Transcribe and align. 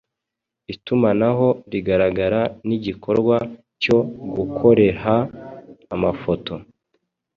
Itumanaho 0.73 1.47
rigaragara 1.71 2.41
nigikorwa 2.67 3.37
cyo 3.81 3.97
gukoreha 4.35 5.15
amafoto, 5.95 6.53